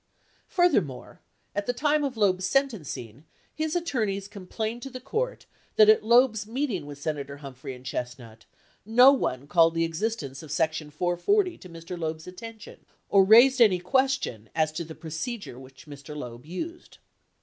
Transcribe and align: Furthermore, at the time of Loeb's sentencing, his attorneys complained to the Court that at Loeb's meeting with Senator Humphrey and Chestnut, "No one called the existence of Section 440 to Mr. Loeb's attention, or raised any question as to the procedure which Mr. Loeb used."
Furthermore, 0.47 1.21
at 1.53 1.67
the 1.67 1.73
time 1.73 2.03
of 2.03 2.17
Loeb's 2.17 2.45
sentencing, 2.45 3.23
his 3.53 3.75
attorneys 3.75 4.27
complained 4.27 4.81
to 4.81 4.89
the 4.89 4.99
Court 4.99 5.45
that 5.75 5.89
at 5.89 6.03
Loeb's 6.03 6.47
meeting 6.47 6.87
with 6.87 6.97
Senator 6.99 7.37
Humphrey 7.37 7.75
and 7.75 7.85
Chestnut, 7.85 8.45
"No 8.83 9.11
one 9.11 9.45
called 9.45 9.75
the 9.75 9.85
existence 9.85 10.41
of 10.41 10.51
Section 10.51 10.89
440 10.89 11.55
to 11.59 11.69
Mr. 11.69 11.99
Loeb's 11.99 12.25
attention, 12.25 12.83
or 13.09 13.23
raised 13.23 13.61
any 13.61 13.77
question 13.77 14.49
as 14.55 14.71
to 14.71 14.83
the 14.83 14.95
procedure 14.95 15.59
which 15.59 15.85
Mr. 15.85 16.15
Loeb 16.15 16.47
used." 16.47 16.97